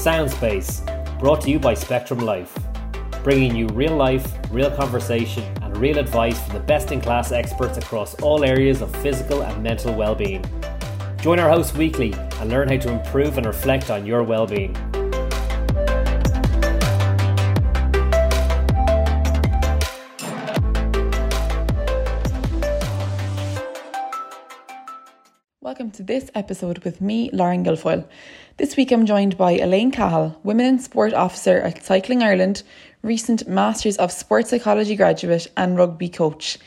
[0.00, 0.80] Soundspace,
[1.18, 2.58] brought to you by Spectrum Life,
[3.22, 7.76] bringing you real life, real conversation, and real advice from the best in class experts
[7.76, 10.42] across all areas of physical and mental well being.
[11.20, 14.74] Join our hosts weekly and learn how to improve and reflect on your well being.
[25.60, 28.08] Welcome to this episode with me, Lauren Guilfoyle.
[28.60, 32.62] This week I'm joined by Elaine Cahill, Women in Sport Officer at Cycling Ireland,
[33.02, 36.58] recent Masters of Sport Psychology graduate, and rugby coach.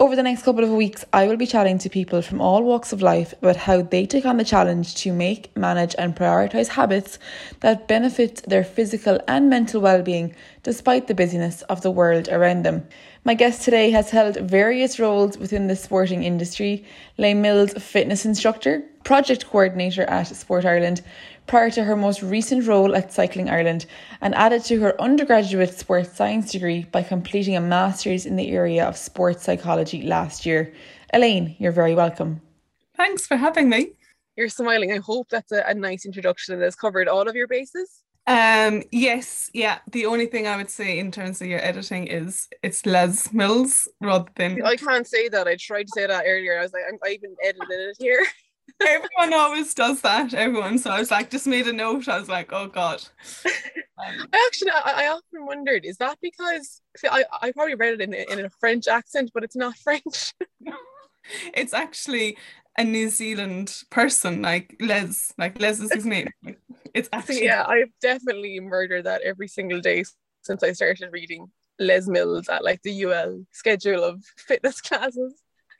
[0.00, 2.94] Over the next couple of weeks, I will be chatting to people from all walks
[2.94, 7.18] of life about how they take on the challenge to make, manage, and prioritise habits
[7.60, 12.88] that benefit their physical and mental well-being despite the busyness of the world around them.
[13.24, 16.84] My guest today has held various roles within the sporting industry
[17.16, 21.02] Les Mills fitness instructor, project coordinator at Sport Ireland,
[21.46, 23.86] prior to her most recent role at Cycling Ireland,
[24.20, 28.86] and added to her undergraduate sports science degree by completing a master's in the area
[28.86, 30.72] of sports psychology last year.
[31.12, 32.40] Elaine, you're very welcome.
[32.96, 33.92] Thanks for having me.
[34.36, 34.92] You're smiling.
[34.92, 38.02] I hope that's a, a nice introduction and has covered all of your bases.
[38.26, 39.78] Um, yes, yeah.
[39.90, 43.86] The only thing I would say in terms of your editing is it's Les Mills
[44.00, 44.62] rather than.
[44.64, 45.46] I can't say that.
[45.46, 46.58] I tried to say that earlier.
[46.58, 48.24] I was like, I'm, I even edited it here.
[48.80, 50.34] Everyone always does that.
[50.34, 50.78] Everyone.
[50.78, 52.08] So I was like, just made a note.
[52.08, 53.02] I was like, oh god.
[53.44, 57.94] Um, I actually, I, I, often wondered, is that because see, I, I probably read
[57.94, 60.34] it in a, in a French accent, but it's not French.
[61.54, 62.36] it's actually
[62.76, 65.32] a New Zealand person, like Les.
[65.38, 66.28] Like Les is his name.
[66.92, 70.04] It's actually yeah, I've definitely murdered that every single day
[70.42, 71.50] since I started reading
[71.80, 75.34] Les Mills at like the UL schedule of fitness classes.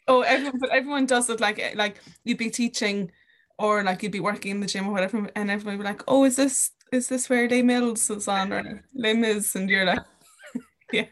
[0.06, 3.10] Oh, everyone, but everyone does it like like you'd be teaching
[3.58, 6.02] or like you'd be working in the gym or whatever, and everyone would be like,
[6.06, 9.86] "Oh, is this is this where Les Mills is on or Les Mis?" And you're
[9.86, 10.04] like,
[10.92, 11.06] "Yeah."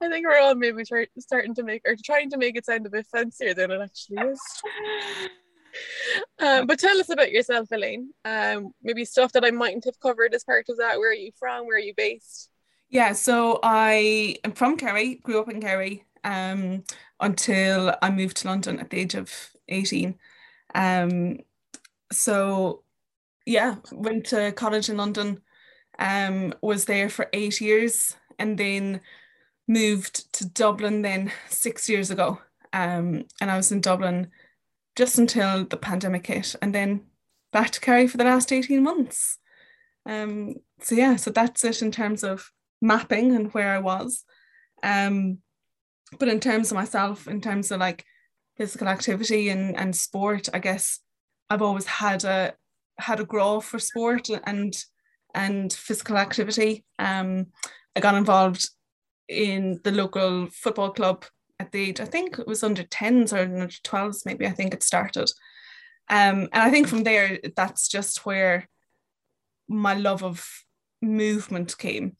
[0.00, 2.86] I think we're all maybe try, starting to make or trying to make it sound
[2.86, 4.40] a bit fancier than it actually is.
[6.38, 8.10] Um, but tell us about yourself, Elaine.
[8.26, 10.98] Um, maybe stuff that I mightn't have covered as part of that.
[10.98, 11.66] Where are you from?
[11.66, 12.50] Where are you based?
[12.90, 16.84] Yeah, so I am from Kerry, grew up in Kerry um,
[17.20, 19.32] until I moved to London at the age of
[19.68, 20.14] 18.
[20.74, 21.38] Um,
[22.10, 22.84] so,
[23.46, 25.40] yeah, went to college in London,
[25.98, 29.00] um, was there for eight years, and then
[29.68, 32.40] moved to Dublin then six years ago.
[32.72, 34.30] Um, and I was in Dublin
[34.96, 37.02] just until the pandemic hit and then
[37.52, 39.38] back to Kerry for the last 18 months.
[40.06, 42.50] Um, so yeah, so that's it in terms of
[42.80, 44.24] mapping and where I was.
[44.82, 45.38] Um,
[46.18, 48.04] but in terms of myself, in terms of like
[48.56, 51.00] physical activity and, and sport, I guess
[51.50, 52.54] I've always had a
[52.98, 54.74] had a grow for sport and
[55.34, 56.84] and physical activity.
[56.98, 57.46] Um,
[57.96, 58.68] I got involved
[59.28, 61.24] in the local football club
[61.62, 64.74] at the age, I think it was under 10s or under 12s, maybe I think
[64.74, 65.30] it started.
[66.10, 68.68] Um, and I think from there, that's just where
[69.68, 70.46] my love of
[71.00, 72.16] movement came.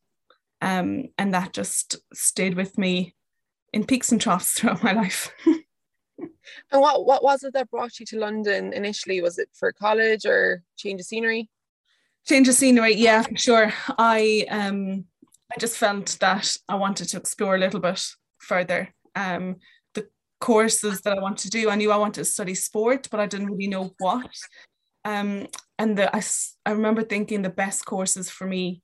[0.60, 3.14] Um, and that just stayed with me
[3.72, 5.32] in peaks and troughs throughout my life.
[5.46, 9.20] and what, what was it that brought you to London initially?
[9.20, 11.48] Was it for college or change of scenery?
[12.26, 13.72] Change of scenery, yeah, for sure.
[13.98, 15.06] I um
[15.54, 18.02] I just felt that I wanted to explore a little bit
[18.38, 19.56] further um,
[19.94, 20.08] the
[20.40, 21.68] courses that I want to do.
[21.68, 24.30] I knew I wanted to study sport, but I didn't really know what.
[25.04, 26.22] Um, and the, I,
[26.64, 28.82] I remember thinking the best courses for me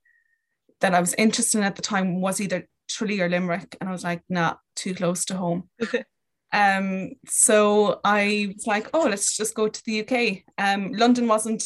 [0.81, 3.77] that I was interested in at the time was either Tralee or Limerick.
[3.79, 5.69] And I was like, nah, too close to home.
[6.53, 10.43] um, so I was like, oh, let's just go to the UK.
[10.57, 11.63] Um, London wasn't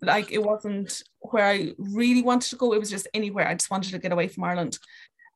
[0.00, 2.72] like it wasn't where I really wanted to go.
[2.72, 3.46] It was just anywhere.
[3.46, 4.78] I just wanted to get away from Ireland.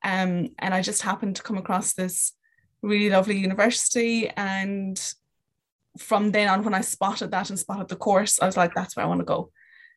[0.03, 2.33] Um, and I just happened to come across this
[2.81, 4.29] really lovely university.
[4.29, 4.99] And
[5.97, 8.95] from then on, when I spotted that and spotted the course, I was like, that's
[8.95, 9.51] where I want to go.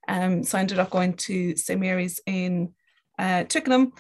[0.08, 1.80] Um, so I ended up going to St.
[1.80, 2.74] Mary's in
[3.18, 3.92] uh, Twickenham.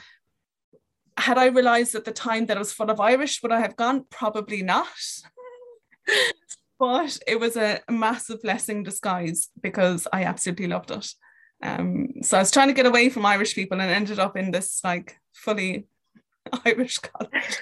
[1.16, 3.76] Had I realized at the time that I was full of Irish, would I have
[3.76, 4.04] gone?
[4.10, 4.88] Probably not.
[6.78, 11.06] but it was a massive blessing disguise because I absolutely loved it.
[11.62, 14.50] Um, so I was trying to get away from Irish people and ended up in
[14.50, 15.86] this like fully
[16.64, 17.58] Irish college.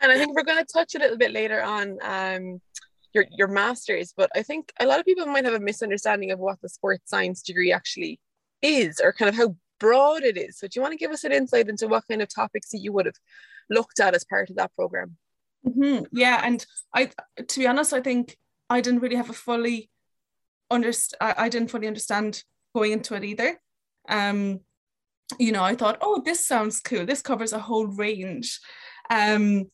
[0.00, 2.60] and I think we're going to touch a little bit later on um,
[3.12, 6.38] your your masters, but I think a lot of people might have a misunderstanding of
[6.38, 8.20] what the sports science degree actually
[8.62, 9.54] is, or kind of how
[9.84, 10.58] broad it is.
[10.58, 12.78] So, do you want to give us an insight into what kind of topics that
[12.78, 13.18] you would have
[13.68, 15.16] looked at as part of that program?
[15.66, 16.04] Mm-hmm.
[16.12, 16.64] Yeah, and
[16.94, 17.10] I,
[17.46, 18.36] to be honest, I think
[18.70, 19.90] I didn't really have a fully
[20.70, 21.18] understand.
[21.20, 22.42] I, I didn't fully understand
[22.74, 23.60] going into it either.
[24.08, 24.60] Um,
[25.38, 27.06] you know, I thought, oh, this sounds cool.
[27.06, 28.60] This covers a whole range.
[29.10, 29.70] Um,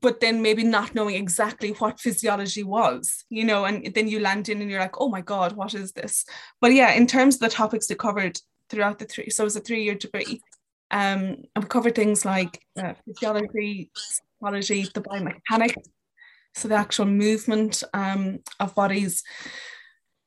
[0.00, 4.48] but then maybe not knowing exactly what physiology was, you know, and then you land
[4.48, 6.24] in and you're like, oh my God, what is this?
[6.60, 8.38] But yeah, in terms of the topics they covered
[8.70, 10.40] throughout the three, so it was a three year degree.
[10.90, 15.88] Um, I've covered things like uh, physiology, psychology, the biomechanics,
[16.54, 19.22] so the actual movement um, of bodies.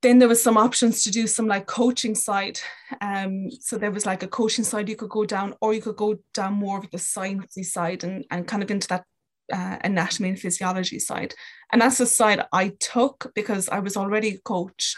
[0.02, 2.60] Then there was some options to do some like coaching side.
[3.02, 5.98] Um, so there was like a coaching side you could go down, or you could
[5.98, 9.04] go down more of the sciencey side and, and kind of into that
[9.52, 11.34] uh, anatomy and physiology side.
[11.72, 14.96] And that's the side I took because I was already a coach.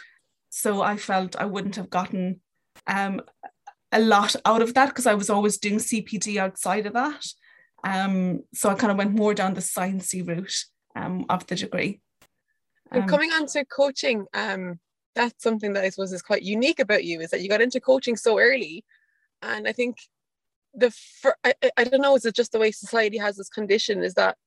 [0.50, 2.42] So I felt I wouldn't have gotten
[2.88, 3.22] um,
[3.92, 7.26] a lot out of that because I was always doing CPD outside of that.
[7.84, 12.02] Um, so I kind of went more down the sciencey route um, of the degree.
[12.92, 14.80] Um, coming on to coaching, um,
[15.16, 17.80] that's something that I suppose is quite unique about you is that you got into
[17.80, 18.84] coaching so early.
[19.42, 19.98] And I think
[20.74, 24.04] the fir- I, I don't know is it just the way society has this condition
[24.04, 24.38] is that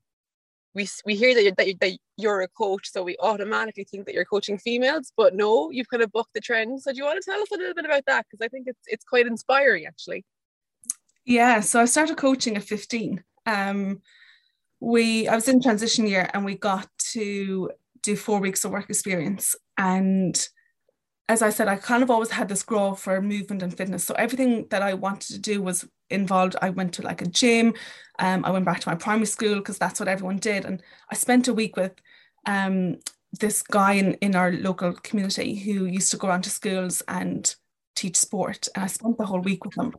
[0.74, 4.06] we we hear that you're, that, you're, that you're a coach so we automatically think
[4.06, 6.82] that you're coaching females but no you've kind of bucked the trend.
[6.82, 8.26] So do you want to tell us a little bit about that?
[8.28, 10.24] Because I think it's it's quite inspiring actually.
[11.24, 14.00] Yeah so I started coaching at 15 um
[14.80, 17.70] we I was in transition year and we got to
[18.02, 20.48] do four weeks of work experience and
[21.28, 24.04] as I said, I kind of always had this grow for movement and fitness.
[24.04, 26.56] So everything that I wanted to do was involved.
[26.60, 27.74] I went to like a gym.
[28.18, 30.66] Um, I went back to my primary school because that's what everyone did.
[30.66, 31.92] And I spent a week with
[32.46, 32.98] um,
[33.40, 37.54] this guy in, in our local community who used to go around to schools and
[37.96, 38.68] teach sport.
[38.74, 39.94] And I spent the whole week with him.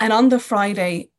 [0.00, 1.10] And on the Friday,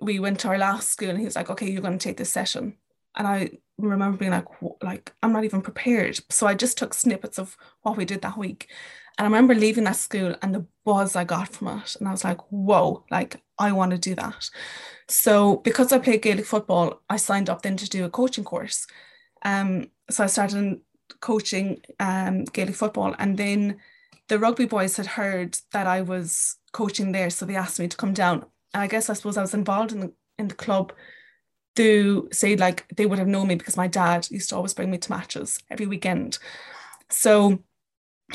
[0.00, 2.16] we went to our last school and he was like, okay, you're going to take
[2.16, 2.78] this session.
[3.16, 4.46] And I remember being like,
[4.82, 6.18] like, I'm not even prepared.
[6.30, 8.68] So I just took snippets of what we did that week.
[9.16, 11.96] And I remember leaving that school and the buzz I got from it.
[11.96, 14.50] And I was like, whoa, like I want to do that.
[15.08, 18.86] So because I played Gaelic football, I signed up then to do a coaching course.
[19.42, 20.80] Um, so I started
[21.20, 23.14] coaching um, Gaelic football.
[23.18, 23.78] And then
[24.28, 27.30] the rugby boys had heard that I was coaching there.
[27.30, 28.46] So they asked me to come down.
[28.72, 30.92] And I guess I suppose I was involved in the, in the club
[31.76, 34.90] through say like they would have known me because my dad used to always bring
[34.90, 36.38] me to matches every weekend.
[37.10, 37.60] So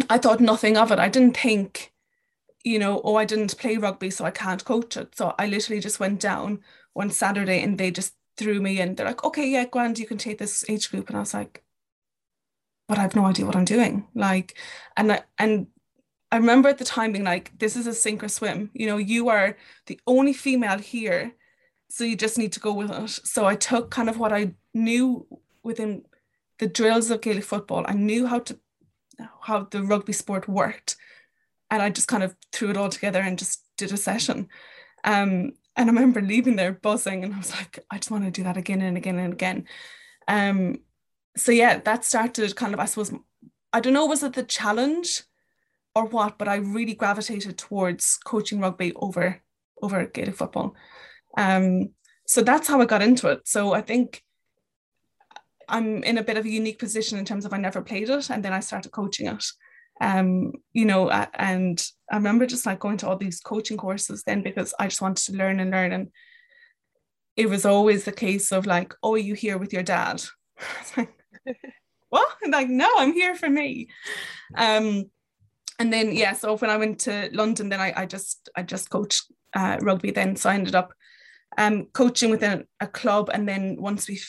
[0.09, 0.99] I thought nothing of it.
[0.99, 1.93] I didn't think,
[2.63, 5.15] you know, oh, I didn't play rugby, so I can't coach it.
[5.15, 6.59] So I literally just went down
[6.93, 8.95] one Saturday and they just threw me in.
[8.95, 11.09] They're like, okay, yeah, Grand, you can take this age group.
[11.09, 11.63] And I was like,
[12.87, 14.07] but I have no idea what I'm doing.
[14.15, 14.57] Like,
[14.97, 15.67] and I, and
[16.31, 18.69] I remember at the time being like, this is a sink or swim.
[18.73, 19.57] You know, you are
[19.87, 21.33] the only female here.
[21.89, 23.09] So you just need to go with it.
[23.09, 25.25] So I took kind of what I knew
[25.63, 26.03] within
[26.59, 27.83] the drills of Gaelic football.
[27.87, 28.59] I knew how to
[29.41, 30.95] how the rugby sport worked.
[31.71, 34.47] And I just kind of threw it all together and just did a session.
[35.03, 38.31] Um, and I remember leaving there buzzing and I was like, I just want to
[38.31, 39.65] do that again and again and again.
[40.27, 40.79] Um,
[41.37, 43.13] so yeah, that started kind of, I suppose,
[43.71, 45.23] I don't know, was it the challenge
[45.95, 49.41] or what, but I really gravitated towards coaching rugby over
[49.81, 50.75] over Gaelic football.
[51.37, 51.89] Um,
[52.27, 53.41] so that's how I got into it.
[53.45, 54.21] So I think
[55.67, 58.29] I'm in a bit of a unique position in terms of I never played it
[58.29, 59.43] and then I started coaching it.
[60.01, 64.41] Um, you know, and I remember just like going to all these coaching courses then
[64.41, 65.91] because I just wanted to learn and learn.
[65.91, 66.09] And
[67.35, 70.23] it was always the case of like, oh, you here with your dad?
[70.97, 71.13] like,
[72.09, 72.29] what?
[72.47, 73.89] Like, no, I'm here for me.
[74.55, 75.05] Um,
[75.79, 78.89] and then yeah, so when I went to London, then I, I just I just
[78.89, 80.35] coached uh, rugby then.
[80.35, 80.93] So I ended up
[81.57, 84.19] um, coaching within a club, and then once we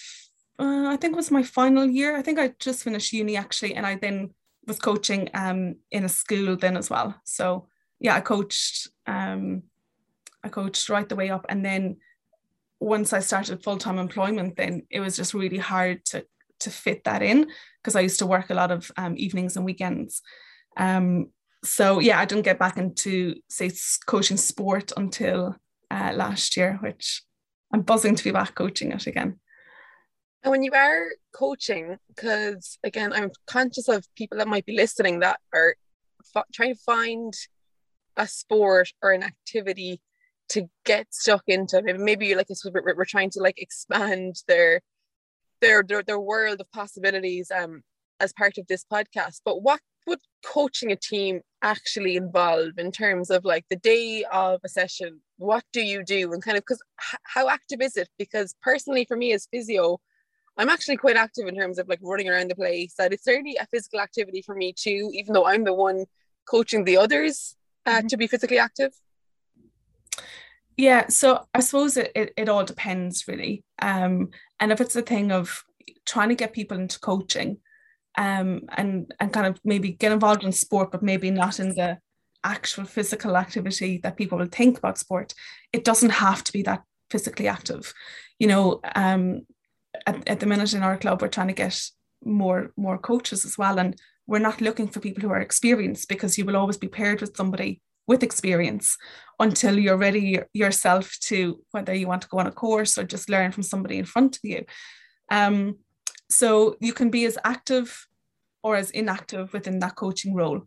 [0.59, 2.17] uh, I think it was my final year.
[2.17, 4.35] I think I just finished uni actually, and I then
[4.67, 7.15] was coaching um, in a school then as well.
[7.25, 9.63] So yeah, I coached um,
[10.45, 11.97] I coached right the way up, and then
[12.79, 16.27] once I started full time employment, then it was just really hard to
[16.61, 17.51] to fit that in
[17.83, 20.21] because I used to work a lot of um, evenings and weekends.
[20.77, 21.31] Um,
[21.65, 23.71] so yeah, I didn't get back into say
[24.07, 25.57] coaching sport until
[25.91, 27.23] uh, last year, which
[27.73, 29.39] I'm buzzing to be back coaching it again.
[30.43, 35.21] And when you are coaching, because again, I'm conscious of people that might be listening
[35.21, 35.75] that are
[36.35, 37.35] f- trying to find
[38.17, 40.01] a sport or an activity
[40.51, 41.83] to get stuck into.
[41.83, 44.81] Maybe maybe like we're, we're trying to like expand their,
[45.61, 47.83] their their their world of possibilities um
[48.19, 49.41] as part of this podcast.
[49.45, 54.61] But what would coaching a team actually involve in terms of like the day of
[54.65, 55.21] a session?
[55.41, 56.83] What do you do and kind of because
[57.25, 58.09] how active is it?
[58.19, 59.99] Because personally, for me as physio,
[60.59, 62.93] I'm actually quite active in terms of like running around the place.
[62.99, 66.05] That it's certainly a physical activity for me too, even though I'm the one
[66.47, 67.57] coaching the others
[67.87, 68.09] uh, mm-hmm.
[68.09, 68.93] to be physically active?
[70.77, 73.65] Yeah, so I suppose it, it, it all depends really.
[73.81, 74.29] Um,
[74.59, 75.65] and if it's a thing of
[76.07, 77.59] trying to get people into coaching
[78.19, 81.99] um, and, and kind of maybe get involved in sport, but maybe not in the
[82.45, 85.35] actual physical activity that people will think about sport,
[85.73, 87.93] it doesn't have to be that physically active.
[88.39, 89.47] You know, um,
[90.07, 91.81] at, at the minute in our club, we're trying to get
[92.25, 96.39] more more coaches as well, and we're not looking for people who are experienced because
[96.39, 98.97] you will always be paired with somebody with experience
[99.39, 103.31] until you're ready yourself to whether you want to go on a course or just
[103.31, 104.65] learn from somebody in front of you.
[105.31, 105.79] Um,
[106.29, 108.07] so you can be as active
[108.63, 110.63] or as inactive within that coaching role,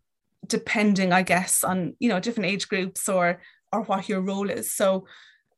[0.48, 4.74] depending, I guess, on you know different age groups or or what your role is.
[4.74, 5.06] So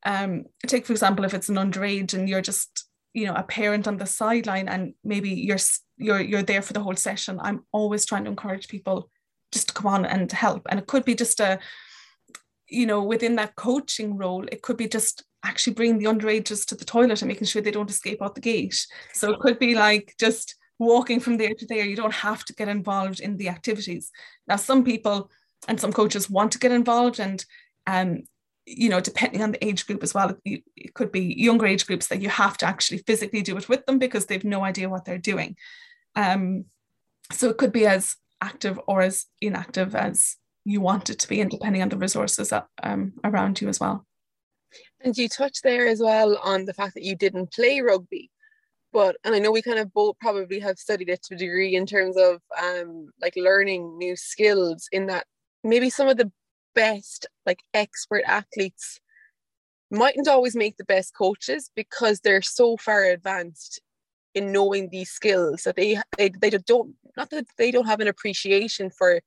[0.05, 3.87] um, take for example, if it's an underage and you're just you know a parent
[3.87, 5.57] on the sideline and maybe you're
[5.97, 7.39] you're you're there for the whole session.
[7.41, 9.09] I'm always trying to encourage people
[9.51, 10.67] just to come on and help.
[10.69, 11.59] And it could be just a,
[12.67, 16.75] you know, within that coaching role, it could be just actually bringing the underages to
[16.75, 18.85] the toilet and making sure they don't escape out the gate.
[19.13, 21.85] So it could be like just walking from there to there.
[21.85, 24.11] You don't have to get involved in the activities.
[24.47, 25.31] Now, some people
[25.67, 27.43] and some coaches want to get involved and
[27.87, 28.23] um,
[28.65, 31.85] you know, depending on the age group as well, it, it could be younger age
[31.85, 34.89] groups that you have to actually physically do it with them because they've no idea
[34.89, 35.55] what they're doing.
[36.15, 36.65] Um,
[37.31, 41.41] so it could be as active or as inactive as you want it to be,
[41.41, 44.05] and depending on the resources that, um, around you as well.
[44.99, 48.31] And you touched there as well on the fact that you didn't play rugby,
[48.95, 51.75] but and I know we kind of both probably have studied it to a degree
[51.75, 54.87] in terms of um, like learning new skills.
[54.93, 55.25] In that
[55.65, 56.31] maybe some of the
[56.73, 59.01] best like expert athletes
[59.91, 63.81] mightn't always make the best coaches because they're so far advanced
[64.33, 68.07] in knowing these skills that they they, they don't not that they don't have an
[68.07, 69.19] appreciation for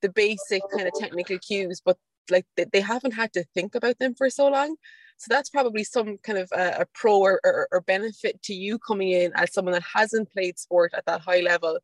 [0.00, 1.98] the basic kind of technical cues but
[2.30, 4.76] like they, they haven't had to think about them for so long
[5.20, 8.78] so that's probably some kind of a, a pro or, or, or, benefit to you
[8.78, 11.78] coming in as someone that hasn't played sport at that high level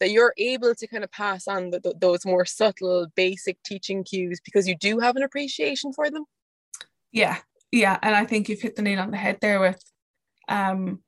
[0.00, 4.02] that you're able to kind of pass on the, the, those more subtle basic teaching
[4.02, 6.24] cues because you do have an appreciation for them
[7.12, 7.38] yeah
[7.70, 9.82] yeah and i think you've hit the nail on the head there with
[10.48, 11.00] um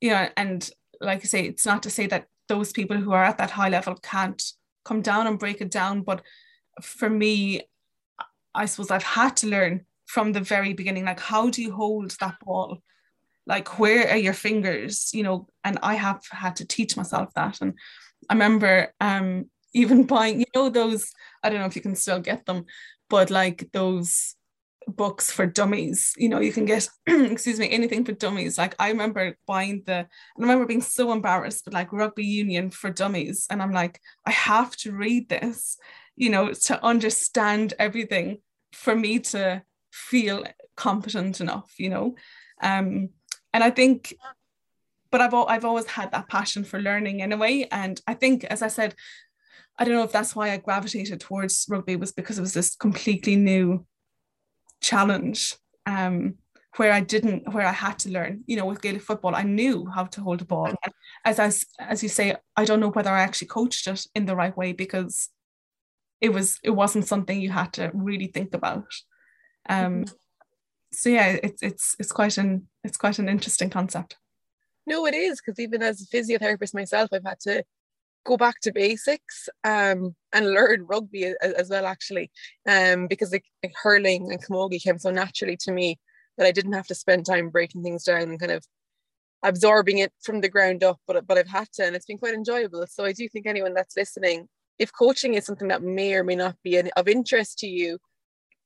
[0.00, 0.68] you know, and
[1.00, 3.68] like I say, it's not to say that those people who are at that high
[3.68, 4.42] level can't
[4.84, 6.02] come down and break it down.
[6.02, 6.22] But
[6.82, 7.62] for me,
[8.54, 12.10] I suppose I've had to learn from the very beginning, like how do you hold
[12.18, 12.78] that ball?
[13.46, 15.10] Like where are your fingers?
[15.14, 17.60] You know, and I have had to teach myself that.
[17.60, 17.74] And
[18.28, 21.12] I remember um even buying, you know, those,
[21.44, 22.64] I don't know if you can still get them,
[23.08, 24.34] but like those
[24.88, 26.12] books for dummies.
[26.16, 28.58] You know, you can get, excuse me, anything for dummies.
[28.58, 30.06] Like I remember buying the, I
[30.38, 33.46] remember being so embarrassed, but like rugby union for dummies.
[33.48, 35.76] And I'm like, I have to read this,
[36.16, 38.38] you know, to understand everything
[38.72, 40.44] for me to feel
[40.76, 42.14] competent enough, you know.
[42.62, 43.10] Um,
[43.52, 44.14] and I think,
[45.10, 47.66] but I've I've always had that passion for learning in a way.
[47.70, 48.94] And I think, as I said,
[49.78, 52.76] I don't know if that's why I gravitated towards rugby was because it was this
[52.76, 53.86] completely new
[54.80, 55.56] challenge
[55.86, 56.34] um,
[56.76, 58.44] where I didn't, where I had to learn.
[58.46, 60.66] You know, with Gaelic football, I knew how to hold a ball.
[60.66, 60.92] And
[61.24, 64.36] as as as you say, I don't know whether I actually coached it in the
[64.36, 65.28] right way because
[66.20, 68.84] it was it wasn't something you had to really think about.
[69.68, 70.06] Um,
[70.92, 74.16] so yeah, it's it's it's quite an it's quite an interesting concept.
[74.86, 77.64] No, it is because even as a physiotherapist myself, I've had to
[78.24, 82.30] go back to basics um, and learn rugby as, as well actually
[82.68, 85.98] um, because like, like hurling and camogie came so naturally to me
[86.36, 88.64] that I didn't have to spend time breaking things down and kind of
[89.42, 92.34] absorbing it from the ground up but, but I've had to and it's been quite
[92.34, 94.48] enjoyable so I do think anyone that's listening
[94.78, 97.98] if coaching is something that may or may not be of interest to you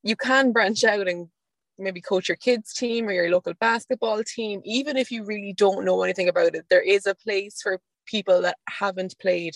[0.04, 1.28] you can branch out and
[1.76, 5.84] maybe coach your kids team or your local basketball team even if you really don't
[5.84, 9.54] know anything about it there is a place for people that haven't played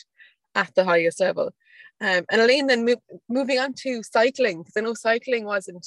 [0.54, 1.54] at the highest level.
[2.00, 2.86] Um, and Elaine, then
[3.28, 5.86] moving on to cycling, because I know cycling wasn't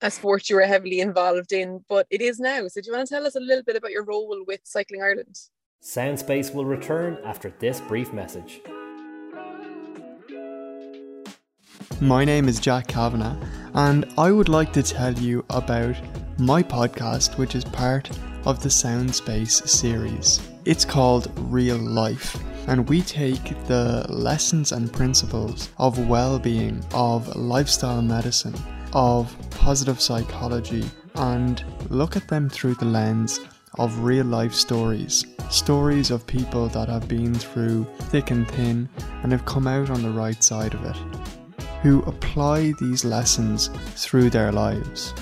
[0.00, 2.66] a sport you were heavily involved in, but it is now.
[2.68, 5.02] So, do you want to tell us a little bit about your role with Cycling
[5.02, 5.36] Ireland?
[5.82, 8.60] Soundspace will return after this brief message.
[12.00, 13.36] My name is Jack Kavanagh,
[13.74, 15.96] and I would like to tell you about
[16.38, 18.10] my podcast, which is part
[18.44, 20.40] of the Soundspace series.
[20.64, 22.36] It's called Real Life,
[22.68, 28.54] and we take the lessons and principles of well being, of lifestyle medicine,
[28.92, 33.40] of positive psychology, and look at them through the lens
[33.78, 35.24] of real life stories.
[35.50, 38.88] Stories of people that have been through thick and thin
[39.22, 41.43] and have come out on the right side of it.
[41.84, 45.12] Who apply these lessons through their lives.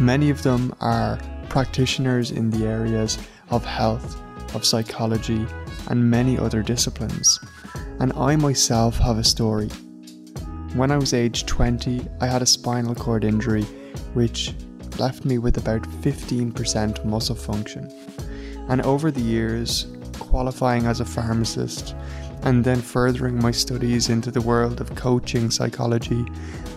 [0.00, 3.16] Many of them are practitioners in the areas
[3.50, 4.20] of health,
[4.56, 5.46] of psychology,
[5.86, 7.38] and many other disciplines.
[8.00, 9.68] And I myself have a story.
[10.74, 13.62] When I was age 20, I had a spinal cord injury
[14.14, 14.52] which
[14.98, 17.88] left me with about 15% muscle function.
[18.68, 19.86] And over the years,
[20.18, 21.94] qualifying as a pharmacist
[22.44, 26.24] and then furthering my studies into the world of coaching psychology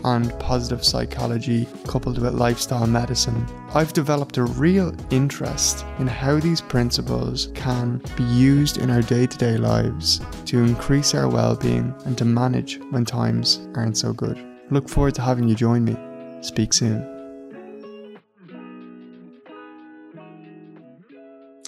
[0.04, 6.62] and positive psychology coupled with lifestyle medicine, I've developed a real interest in how these
[6.62, 11.94] principles can be used in our day to day lives to increase our well being
[12.06, 14.44] and to manage when times aren't so good.
[14.72, 15.98] Look forward to having you join me.
[16.42, 17.17] Speak soon.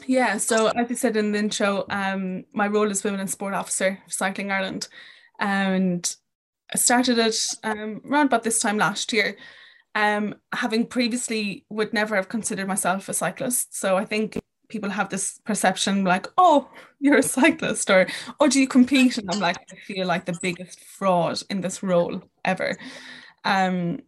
[0.10, 3.54] Yeah, so as I said in the intro, um, my role is Women in Sport
[3.54, 4.88] Officer for Cycling Ireland.
[5.40, 6.16] And
[6.74, 9.38] I started it um, around about this time last year.
[9.94, 13.78] Um, having previously would never have considered myself a cyclist.
[13.80, 18.08] So I think people have this perception like, oh, you're a cyclist, or
[18.40, 19.20] oh, do you compete?
[19.20, 22.76] And I'm like, I feel like the biggest fraud in this role ever.
[23.46, 24.00] Um,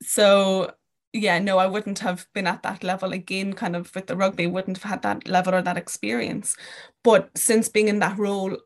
[0.00, 0.72] so
[1.12, 4.46] yeah, no, I wouldn't have been at that level again, kind of with the rugby,
[4.46, 6.56] wouldn't have had that level or that experience.
[7.02, 8.56] But since being in that role,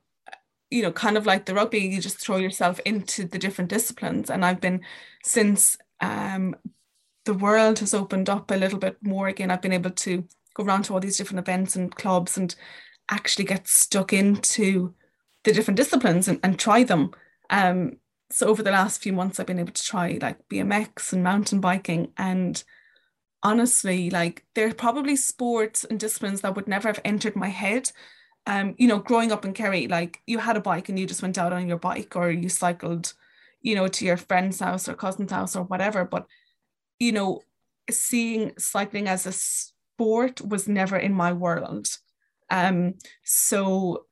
[0.71, 4.31] you know, kind of like the rugby, you just throw yourself into the different disciplines.
[4.31, 4.83] And I've been
[5.23, 6.57] since um,
[7.25, 10.25] the world has opened up a little bit more again, I've been able to
[10.55, 12.55] go around to all these different events and clubs and
[13.11, 14.95] actually get stuck into
[15.45, 17.13] the different disciplines and, and try them.
[17.51, 17.99] Um,
[18.35, 21.61] so over the last few months i've been able to try like bmx and mountain
[21.61, 22.65] biking and
[23.45, 27.93] honestly like they're probably sports and disciplines that would never have entered my head.
[28.47, 31.23] Um you know growing up in kerry like you had a bike and you just
[31.23, 33.13] went out on your bike or you cycled
[33.61, 36.05] you know to your friend's house or cousin's house or whatever.
[36.05, 36.27] But
[36.99, 37.43] you know
[37.91, 41.87] seeing cycling as a sport was never in my world.
[42.51, 42.95] Um
[43.25, 44.07] so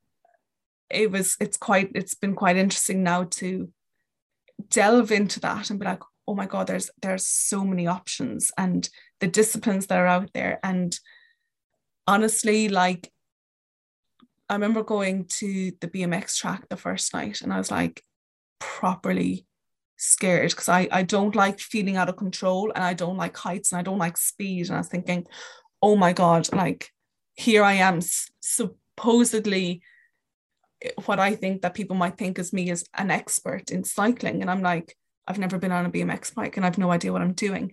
[0.90, 3.68] it was it's quite it's been quite interesting now to
[4.68, 8.88] delve into that and be like oh my god there's there's so many options and
[9.20, 10.98] the disciplines that are out there and
[12.06, 13.10] honestly like
[14.48, 18.02] i remember going to the bmx track the first night and i was like
[18.58, 19.46] properly
[20.02, 23.72] scared because I, I don't like feeling out of control and I don't like heights
[23.72, 24.66] and I don't like speed.
[24.66, 25.26] And I was thinking,
[25.80, 26.90] oh my God, like
[27.34, 28.00] here I am
[28.40, 29.82] supposedly
[31.04, 34.40] what I think that people might think is me as an expert in cycling.
[34.40, 37.22] And I'm like, I've never been on a BMX bike and I've no idea what
[37.22, 37.72] I'm doing.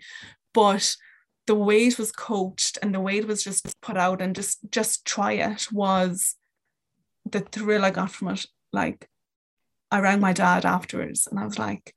[0.54, 0.96] But
[1.48, 4.60] the way it was coached and the way it was just put out and just
[4.72, 6.36] just try it was
[7.26, 8.46] the thrill I got from it.
[8.72, 9.10] Like
[9.90, 11.96] I rang my dad afterwards and I was like,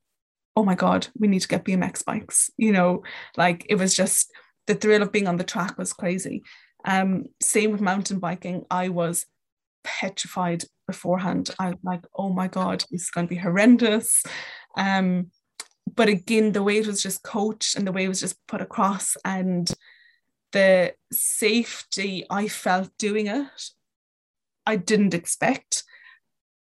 [0.55, 2.49] oh my God, we need to get BMX bikes.
[2.57, 3.03] You know,
[3.37, 4.31] like it was just
[4.65, 6.43] the thrill of being on the track was crazy.
[6.85, 8.65] Um, same with mountain biking.
[8.69, 9.25] I was
[9.83, 11.49] petrified beforehand.
[11.59, 14.23] I was like, oh my God, this is going to be horrendous.
[14.77, 15.31] Um,
[15.95, 18.61] but again, the way it was just coached and the way it was just put
[18.61, 19.71] across and
[20.51, 23.47] the safety I felt doing it,
[24.65, 25.83] I didn't expect.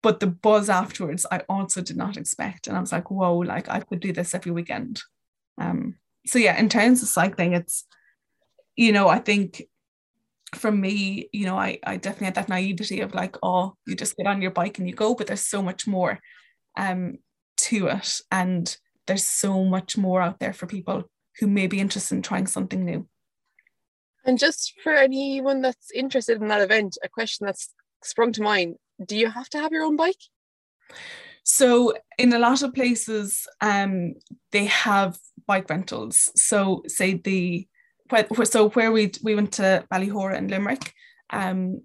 [0.03, 2.67] But the buzz afterwards, I also did not expect.
[2.67, 5.03] And I was like, whoa, like I could do this every weekend.
[5.59, 7.85] Um, so yeah, in terms of cycling, it's,
[8.77, 9.63] you know, I think
[10.55, 14.17] for me, you know, I, I definitely had that naivety of like, oh, you just
[14.17, 16.19] get on your bike and you go, but there's so much more
[16.77, 17.19] um,
[17.59, 18.21] to it.
[18.31, 21.05] And there's so much more out there for people
[21.39, 23.09] who may be interested in trying something new.
[24.25, 28.77] And just for anyone that's interested in that event, a question that's sprung to mind
[29.07, 30.21] do you have to have your own bike?
[31.43, 34.15] So, in a lot of places, um,
[34.53, 36.31] they have bike rentals.
[36.37, 37.67] So, say the
[38.45, 40.93] so where we we went to Ballyhoura in Limerick,
[41.31, 41.83] um,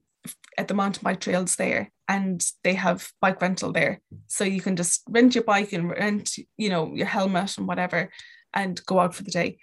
[0.58, 4.76] at the mountain bike trails there, and they have bike rental there, so you can
[4.76, 8.10] just rent your bike and rent, you know, your helmet and whatever,
[8.54, 9.58] and go out for the day.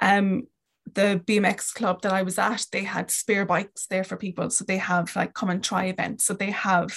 [0.00, 0.48] Um,
[0.94, 4.64] the BMX club that I was at, they had spare bikes there for people, so
[4.64, 6.96] they have like come and try events, so they have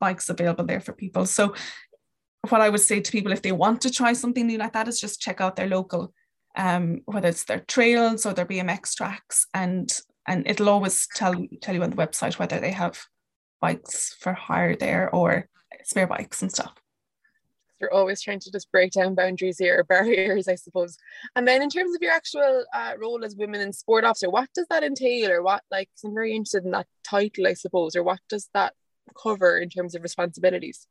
[0.00, 1.26] bikes available there for people.
[1.26, 1.54] So
[2.48, 4.88] what I would say to people if they want to try something new like that
[4.88, 6.12] is just check out their local
[6.56, 9.90] um, whether it's their trails or their BMX tracks, and
[10.26, 13.00] and it'll always tell tell you on the website whether they have
[13.60, 15.48] bikes for hire there or
[15.84, 16.74] spare bikes and stuff.
[17.80, 20.96] You're always trying to just break down boundaries here, or barriers, I suppose.
[21.34, 24.48] And then in terms of your actual uh, role as women in sport officer, what
[24.54, 25.90] does that entail, or what like?
[26.04, 28.74] I'm very interested in that title, I suppose, or what does that
[29.20, 30.86] cover in terms of responsibilities?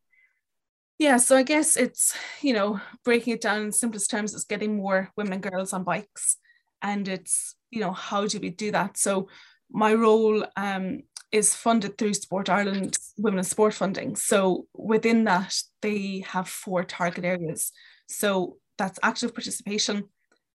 [0.97, 4.77] Yeah, so I guess it's, you know, breaking it down in simplest terms, it's getting
[4.77, 6.37] more women and girls on bikes.
[6.81, 8.97] And it's, you know, how do we do that?
[8.97, 9.27] So
[9.69, 14.15] my role um, is funded through Sport Ireland Women in Sport funding.
[14.15, 17.71] So within that, they have four target areas.
[18.07, 20.05] So that's active participation,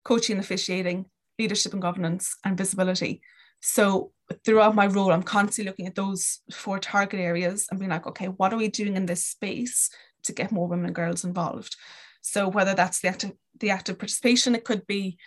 [0.05, 1.05] coaching and officiating,
[1.37, 3.21] leadership and governance, and visibility.
[3.61, 4.13] So
[4.45, 8.27] throughout my role, I'm constantly looking at those four target areas and being like, okay,
[8.27, 9.89] what are we doing in this space
[10.29, 11.75] to get more women and girls involved?
[12.21, 15.17] So whether that's the active, the active participation, it could be,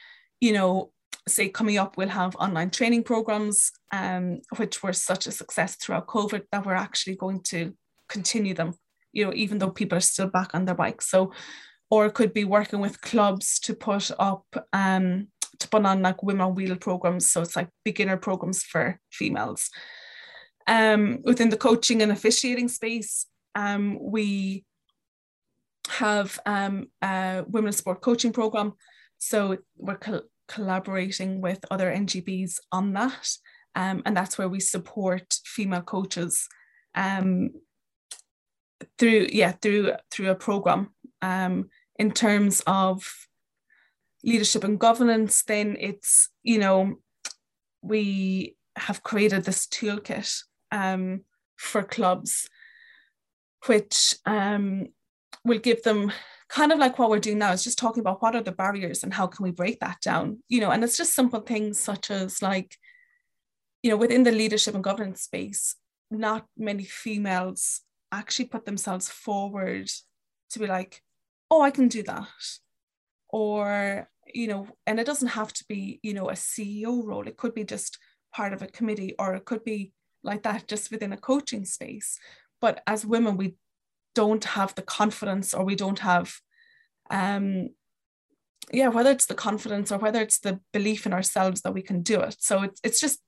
[0.41, 0.93] you know,
[1.29, 6.07] say coming up, we'll have online training programs, um, which were such a success throughout
[6.07, 7.75] COVID that we're actually going to
[8.09, 8.75] continue them,
[9.13, 11.09] you know, even though people are still back on their bikes.
[11.09, 11.33] So,
[11.91, 16.23] or it could be working with clubs to put up um, to put on like
[16.23, 17.31] women on wheel programs.
[17.31, 19.71] So it's like beginner programs for females.
[20.67, 24.65] Um, within the coaching and officiating space, um, we
[25.93, 28.73] have um, a women's sport coaching program.
[29.19, 33.31] So we're co- collaborating with other NGBs on that.
[33.75, 36.49] Um, and that's where we support female coaches
[36.95, 37.51] um,
[38.99, 40.91] through, yeah, through through a program.
[41.23, 43.07] Um, in terms of
[44.25, 46.97] leadership and governance, then it's, you know,
[47.83, 51.23] we have created this toolkit um,
[51.57, 52.49] for clubs,
[53.67, 54.89] which um,
[55.45, 56.13] will give them
[56.49, 59.03] kind of like what we're doing now is just talking about what are the barriers
[59.03, 62.11] and how can we break that down, you know, and it's just simple things such
[62.11, 62.77] as like,
[63.83, 65.77] you know, within the leadership and governance space,
[66.11, 67.81] not many females
[68.13, 69.91] actually put themselves forward
[70.51, 71.03] to be like,
[71.51, 72.29] oh, I can do that.
[73.31, 77.27] Or you know, and it doesn't have to be, you know, a CEO role.
[77.27, 77.99] It could be just
[78.35, 82.19] part of a committee or it could be like that just within a coaching space.
[82.61, 83.57] But as women, we
[84.15, 86.35] don't have the confidence or we don't have
[87.11, 87.69] um
[88.71, 92.03] yeah, whether it's the confidence or whether it's the belief in ourselves that we can
[92.03, 92.37] do it.
[92.39, 93.21] So it's it's just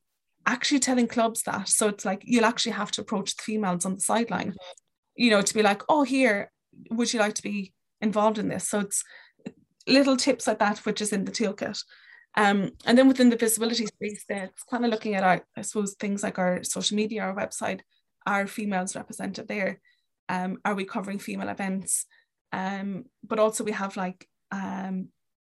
[0.46, 1.68] actually telling clubs that.
[1.68, 4.54] So it's like you'll actually have to approach the females on the sideline,
[5.16, 6.50] you know, to be like, oh, here,
[6.90, 8.68] would you like to be involved in this?
[8.68, 9.02] So it's
[9.86, 11.82] little tips like that, which is in the toolkit.
[12.36, 15.62] Um, and then within the visibility space, there, it's kind of looking at our, I
[15.62, 17.80] suppose, things like our social media, our website,
[18.26, 19.80] are females represented there?
[20.28, 22.06] Um, are we covering female events?
[22.52, 25.08] Um, but also we have like um,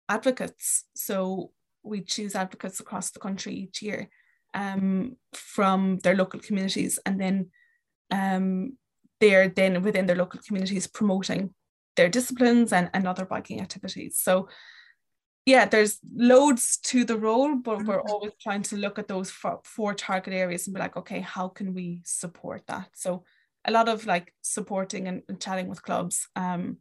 [0.09, 0.85] advocates.
[0.95, 1.51] So
[1.83, 4.09] we choose advocates across the country each year
[4.55, 7.51] um, from their local communities, and then
[8.11, 8.77] um,
[9.21, 11.55] they're then within their local communities promoting
[11.97, 14.19] their disciplines and, and other biking activities.
[14.19, 14.49] So
[15.47, 18.11] yeah, there's loads to the role, but we're mm-hmm.
[18.11, 21.49] always trying to look at those four, four target areas and be like, okay, how
[21.49, 22.89] can we support that?
[22.95, 23.25] So
[23.67, 26.79] a lot of like supporting and, and chatting with clubs, um,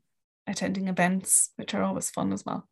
[0.47, 2.67] attending events, which are always fun as well.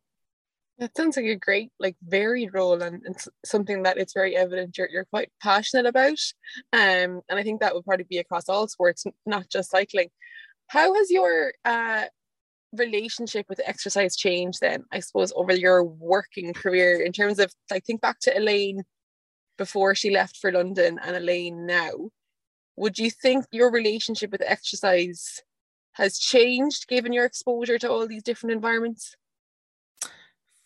[0.78, 4.76] That sounds like a great, like varied role and, and something that it's very evident
[4.76, 6.18] you're, you're quite passionate about.
[6.72, 10.08] Um, and I think that would probably be across all sports, not just cycling.
[10.66, 12.04] How has your uh,
[12.78, 17.84] relationship with exercise changed then i suppose over your working career in terms of like
[17.84, 18.82] think back to elaine
[19.58, 21.92] before she left for london and elaine now
[22.76, 25.42] would you think your relationship with exercise
[25.92, 29.16] has changed given your exposure to all these different environments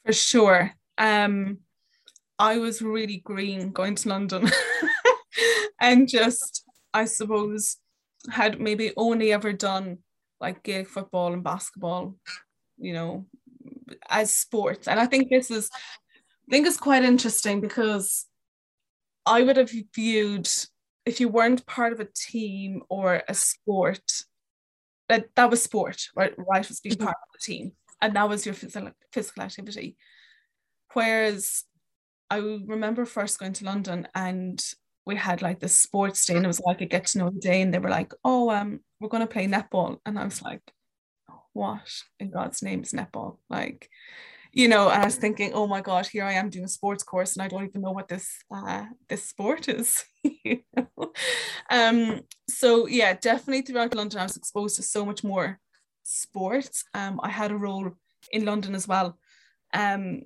[0.05, 1.59] for sure um
[2.39, 4.49] i was really green going to london
[5.81, 7.77] and just i suppose
[8.31, 9.99] had maybe only ever done
[10.41, 12.15] like Gaelic football and basketball,
[12.79, 13.27] you know,
[14.09, 14.89] as sports.
[14.89, 18.27] And I think this is, I think it's quite interesting because
[19.27, 20.49] I would have viewed
[21.09, 24.25] if you weren't part of a team or a sport,
[25.09, 26.35] that that was sport, right?
[26.37, 27.05] Right was being mm-hmm.
[27.05, 29.97] part of the team, and that was your physical physical activity.
[30.93, 31.65] Whereas
[32.31, 34.63] I remember first going to London and
[35.07, 37.63] we had like this sports day and it was like a get to know day
[37.63, 40.61] and they were like oh um we're going to play netball and I was like
[41.55, 41.89] what
[42.21, 43.89] in God's name is netball like
[44.53, 47.03] you know and I was thinking oh my god here I am doing a sports
[47.03, 50.05] course and I don't even know what this uh this sport is.
[50.45, 51.13] You know?
[51.71, 55.59] um so yeah definitely throughout London I was exposed to so much more
[56.03, 56.85] sports.
[56.95, 57.93] Um I had a role
[58.33, 59.19] in London as well
[59.75, 60.23] um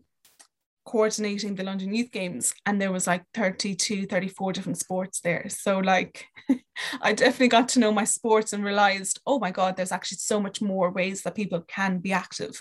[0.85, 5.49] coordinating the London Youth Games and there was like 32 34 different sports there.
[5.49, 6.25] So like
[7.03, 10.41] I definitely got to know my sports and realized oh my god there's actually so
[10.41, 12.61] much more ways that people can be active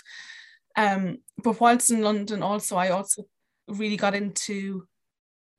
[0.76, 3.24] um but whilst in London also I also
[3.68, 4.86] really got into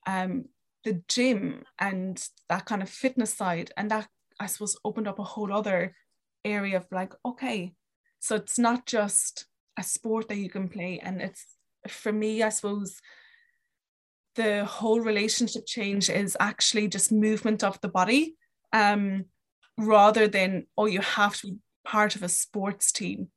[0.06, 0.46] um
[0.84, 4.08] the gym and that kind of fitness side and that
[4.40, 5.96] I suppose opened up a whole other
[6.44, 7.74] area of like, okay,
[8.20, 9.46] so it's not just
[9.78, 11.00] a sport that you can play.
[11.02, 11.46] And it's
[11.88, 13.00] for me, I suppose
[14.36, 18.36] the whole relationship change is actually just movement of the body
[18.72, 19.26] um,
[19.78, 23.28] rather than, oh, you have to be part of a sports team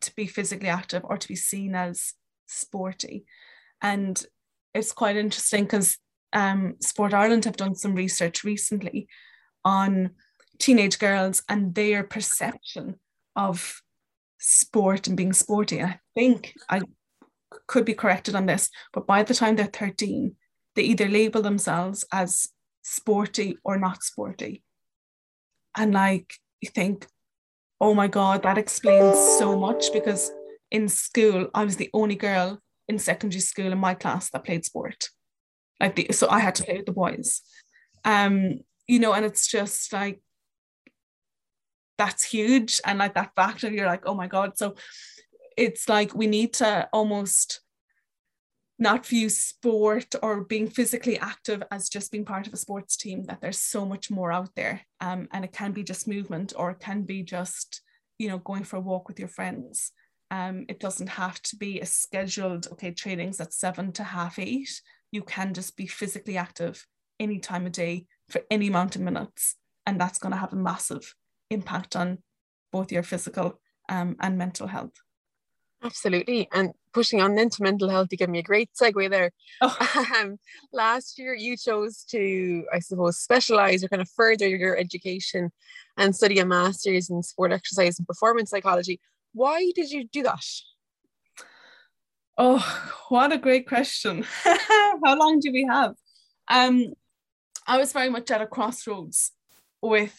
[0.00, 2.14] to be physically active or to be seen as
[2.46, 3.24] sporty.
[3.82, 4.22] And
[4.74, 5.98] it's quite interesting because
[6.32, 9.08] um, Sport Ireland have done some research recently
[9.64, 10.10] on
[10.58, 12.96] teenage girls and their perception
[13.36, 13.80] of
[14.38, 15.82] sport and being sporty.
[15.82, 16.82] I think I
[17.66, 20.34] could be corrected on this, but by the time they're 13,
[20.74, 22.48] they either label themselves as
[22.82, 24.62] sporty or not sporty.
[25.76, 27.06] And like you think,
[27.80, 30.32] oh my God, that explains so much because
[30.70, 34.64] in school, I was the only girl in secondary school in my class that played
[34.64, 35.08] sport.
[35.80, 37.42] Like the, so I had to play with the boys.
[38.04, 40.20] Um, you know, and it's just like
[41.98, 42.80] that's huge.
[42.84, 44.56] And like that factor, you're like, oh my God.
[44.56, 44.76] So
[45.56, 47.60] it's like we need to almost
[48.78, 53.24] not view sport or being physically active as just being part of a sports team
[53.24, 54.82] that there's so much more out there.
[55.00, 57.82] Um, and it can be just movement or it can be just
[58.18, 59.92] you know going for a walk with your friends.
[60.30, 64.80] Um, it doesn't have to be a scheduled okay trainings at seven to half eight.
[65.10, 66.86] You can just be physically active
[67.18, 69.56] any time of day for any amount of minutes.
[69.86, 71.14] And that's going to have a massive
[71.50, 72.18] impact on
[72.70, 74.92] both your physical um, and mental health.
[75.82, 76.48] Absolutely.
[76.52, 79.32] And pushing on into mental health, you give me a great segue there.
[79.60, 79.76] Oh.
[80.18, 80.38] Um,
[80.72, 85.52] last year, you chose to, I suppose, specialize or kind of further your education
[85.96, 89.00] and study a master's in sport exercise and performance psychology.
[89.32, 90.44] Why did you do that?
[92.36, 92.64] Oh,
[93.08, 94.24] what a great question.
[94.44, 95.94] How long do we have?
[96.48, 96.94] Um,
[97.66, 99.32] I was very much at a crossroads
[99.82, 100.18] with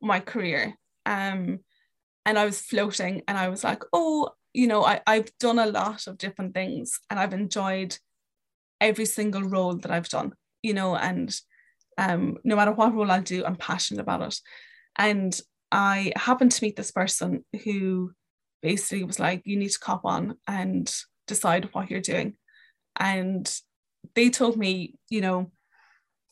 [0.00, 0.74] my career.
[1.06, 1.60] Um,
[2.24, 5.66] and I was floating and I was like, oh, you know, I, I've done a
[5.66, 7.96] lot of different things and I've enjoyed
[8.80, 11.34] every single role that I've done, you know, and
[11.98, 14.36] um, no matter what role I do, I'm passionate about it.
[14.96, 15.38] And
[15.70, 18.12] I happened to meet this person who
[18.60, 20.94] basically was like, you need to cop on and
[21.26, 22.34] decide what you're doing.
[22.96, 23.50] And
[24.14, 25.50] they told me, you know,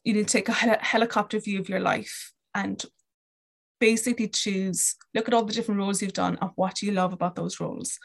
[0.05, 2.83] you need to take a hel- helicopter view of your life and
[3.81, 7.35] basically choose, look at all the different roles you've done and what you love about
[7.35, 7.99] those roles.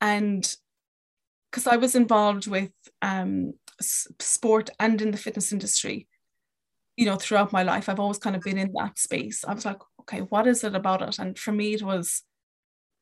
[0.00, 0.54] And
[1.50, 2.70] because I was involved with
[3.02, 6.08] um, sport and in the fitness industry,
[6.96, 9.44] you know, throughout my life, I've always kind of been in that space.
[9.44, 11.18] I was like, okay, what is it about it?
[11.18, 12.22] And for me, it was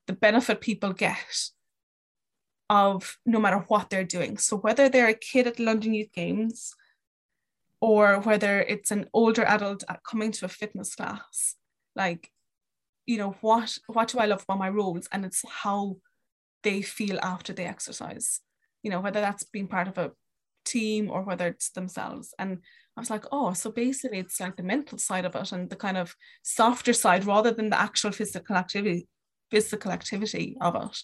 [0.07, 1.51] the benefit people get
[2.71, 4.37] of no matter what they're doing.
[4.39, 6.75] So whether they're a kid at London Youth Games
[7.81, 11.55] or whether it's an older adult coming to a fitness class,
[11.99, 12.31] like
[13.05, 15.09] you know what what do i love about my roles?
[15.13, 15.97] And it's how
[16.63, 18.41] they feel after they exercise
[18.83, 20.13] you know whether that's being part of a
[20.65, 22.35] team or whether it's themselves.
[22.39, 22.59] And
[22.97, 25.77] i was like oh so basically it's like the mental side of it and the
[25.77, 29.07] kind of softer side rather than the actual physical activity
[29.51, 30.97] physical activity of it.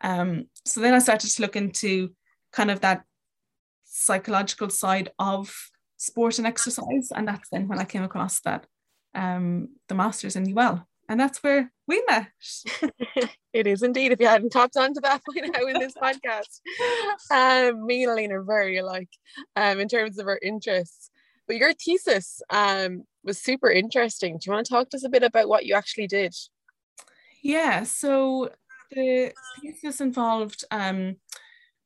[0.00, 2.10] Um so then i started to look into
[2.52, 3.02] kind of that
[3.84, 5.54] psychological side of
[5.96, 7.12] sport and exercise.
[7.14, 8.66] And that's then when i came across that
[9.14, 10.86] um, the masters in UL.
[11.08, 12.28] And that's where we met.
[13.52, 14.12] it is indeed.
[14.12, 16.60] If you hadn't topped onto that by now in this podcast,
[17.30, 19.10] um, me and Elaine are very alike
[19.56, 21.10] um, in terms of our interests.
[21.46, 24.38] But your thesis um, was super interesting.
[24.38, 26.34] Do you want to talk to us a bit about what you actually did?
[27.42, 28.50] Yeah, so
[28.92, 31.16] the thesis involved um,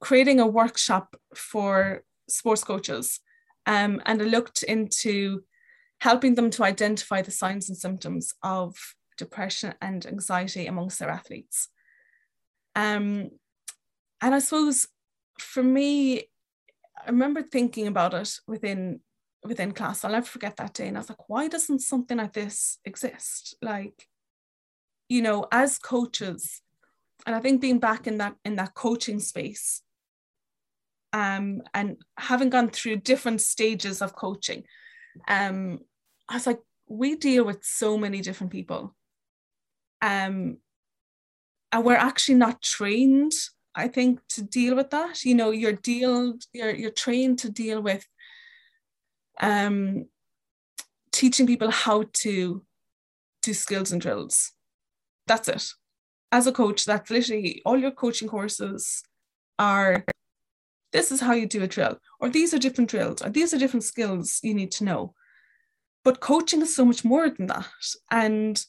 [0.00, 3.20] creating a workshop for sports coaches.
[3.64, 5.42] Um, and I looked into
[6.00, 8.76] helping them to identify the signs and symptoms of
[9.16, 11.68] depression and anxiety amongst their athletes.
[12.74, 13.30] Um,
[14.20, 14.86] and I suppose
[15.38, 16.20] for me,
[16.98, 19.00] I remember thinking about it within
[19.42, 20.04] within class.
[20.04, 20.88] I'll never forget that day.
[20.88, 23.54] And I was like, why doesn't something like this exist?
[23.62, 24.08] Like,
[25.08, 26.62] you know, as coaches,
[27.26, 29.82] and I think being back in that in that coaching space,
[31.12, 34.64] um, and having gone through different stages of coaching,
[35.28, 35.80] um,
[36.28, 38.94] I was like, we deal with so many different people.
[40.02, 40.58] Um,
[41.72, 43.32] and we're actually not trained,
[43.74, 45.24] I think, to deal with that.
[45.24, 48.06] You know, you're deal you're you're trained to deal with
[49.40, 50.06] um
[51.12, 52.62] teaching people how to
[53.42, 54.52] do skills and drills.
[55.26, 55.68] That's it.
[56.32, 59.02] As a coach, that's literally all your coaching courses
[59.58, 60.04] are
[60.96, 63.58] this is how you do a drill, or these are different drills, or these are
[63.58, 65.14] different skills you need to know.
[66.04, 67.68] But coaching is so much more than that.
[68.10, 68.64] And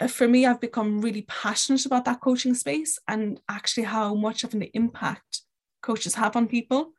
[0.00, 4.42] uh, for me, I've become really passionate about that coaching space and actually how much
[4.42, 5.42] of an impact
[5.82, 6.92] coaches have on people.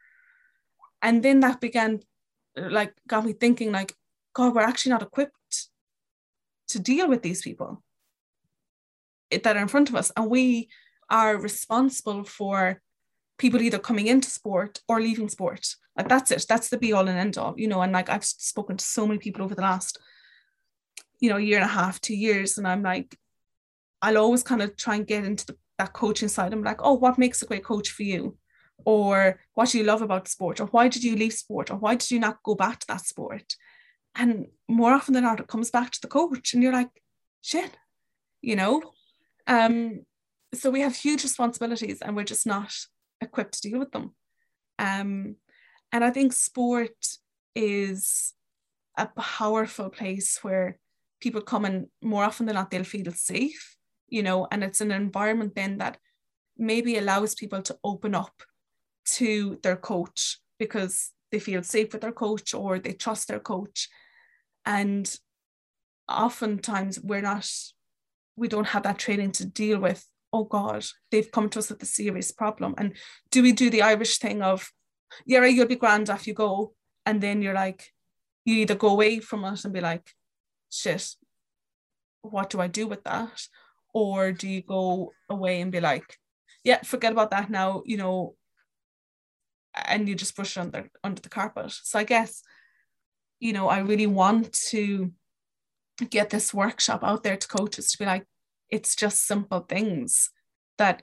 [1.02, 2.02] And then that began,
[2.56, 3.96] like, got me thinking, like,
[4.34, 5.70] God, we're actually not equipped
[6.68, 7.82] to deal with these people
[9.32, 10.12] that are in front of us.
[10.16, 10.70] And we
[11.10, 12.82] are responsible for
[13.38, 15.76] people either coming into sport or leaving sport.
[15.98, 16.46] Like that's it.
[16.48, 17.82] That's the be all and end all, you know.
[17.82, 20.00] And like I've spoken to so many people over the last,
[21.20, 23.18] you know, year and a half, two years, and I'm like,
[24.02, 26.54] I'll always kind of try and get into the, that coaching side.
[26.54, 28.38] I'm like, oh, what makes a great coach for you?
[28.84, 30.60] Or what do you love about sport?
[30.60, 31.72] Or why did you leave sport?
[31.72, 33.56] Or why did you not go back to that sport?
[34.16, 36.90] And more often than not, it comes back to the coach, and you're like,
[37.42, 37.78] shit,
[38.42, 38.82] you know.
[39.48, 40.06] Um,
[40.54, 42.74] so we have huge responsibilities, and we're just not
[43.22, 44.14] equipped to deal with them.
[44.80, 45.36] Um,
[45.92, 46.96] and I think sport
[47.56, 48.34] is
[48.98, 50.78] a powerful place where
[51.22, 53.78] people come and more often than not they'll feel safe,
[54.10, 55.98] you know, and it's an environment then that
[56.58, 58.34] maybe allows people to open up
[59.06, 63.90] to their coach because they feel safe with their coach or they trust their coach.
[64.66, 65.14] And
[66.10, 67.50] oftentimes we're not,
[68.36, 71.82] we don't have that training to deal with oh God, they've come to us with
[71.82, 72.76] a serious problem.
[72.78, 72.94] And
[73.32, 74.70] do we do the Irish thing of,
[75.26, 76.74] yeah, you'll be grand off you go.
[77.06, 77.94] And then you're like,
[78.44, 80.12] you either go away from it and be like,
[80.70, 81.16] shit,
[82.22, 83.48] what do I do with that?
[83.94, 86.18] Or do you go away and be like,
[86.64, 88.36] yeah, forget about that now, you know,
[89.74, 91.72] and you just brush it under under the carpet.
[91.72, 92.42] So I guess,
[93.40, 95.12] you know, I really want to
[96.10, 98.26] get this workshop out there to coaches to be like,
[98.70, 100.30] it's just simple things
[100.78, 101.02] that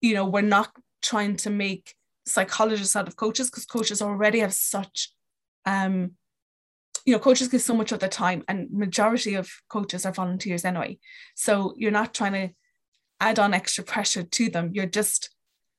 [0.00, 0.70] you know we're not
[1.02, 1.94] trying to make
[2.26, 5.12] psychologists out of coaches because coaches already have such
[5.64, 6.12] um
[7.04, 10.64] you know coaches give so much of their time and majority of coaches are volunteers
[10.64, 10.98] anyway.
[11.34, 12.54] So you're not trying to
[13.20, 14.70] add on extra pressure to them.
[14.74, 15.30] You're just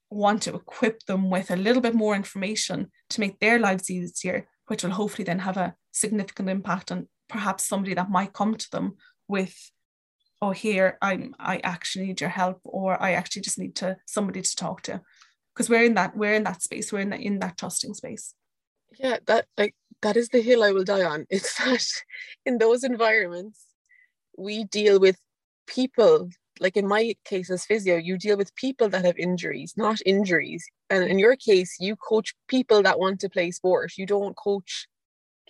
[0.10, 4.48] want to equip them with a little bit more information to make their lives easier
[4.70, 8.70] which will hopefully then have a significant impact on perhaps somebody that might come to
[8.72, 8.96] them
[9.28, 9.72] with
[10.42, 14.42] oh here i'm i actually need your help or i actually just need to somebody
[14.42, 15.02] to talk to.
[15.54, 18.34] Because we're in that we're in that space we're in that in that trusting space.
[18.98, 21.26] Yeah that like that is the hill i will die on.
[21.30, 21.86] It's that
[22.46, 23.66] in those environments
[24.38, 25.18] we deal with
[25.68, 26.30] people
[26.62, 30.66] like in my case as physio you deal with people that have injuries not injuries.
[30.90, 33.98] And in your case you coach people that want to play sport.
[33.98, 34.88] You don't coach